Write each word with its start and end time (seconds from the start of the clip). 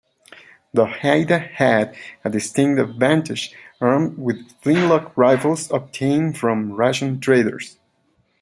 The 0.73 0.87
Haida 0.87 1.37
had 1.37 1.95
a 2.25 2.29
distinct 2.31 2.81
advantage, 2.81 3.53
armed 3.79 4.17
with 4.17 4.49
flintlock 4.63 5.15
rifles 5.15 5.69
obtained 5.69 6.39
from 6.39 6.71
Russian 6.71 7.19
traders. 7.19 7.77